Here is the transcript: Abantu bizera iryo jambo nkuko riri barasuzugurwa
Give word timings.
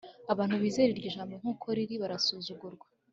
Abantu 0.33 0.55
bizera 0.63 0.91
iryo 0.93 1.09
jambo 1.15 1.33
nkuko 1.41 1.65
riri 1.77 1.95
barasuzugurwa 2.01 2.85